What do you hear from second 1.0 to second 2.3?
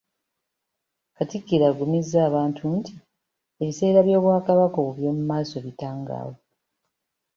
Katikkiro agumizza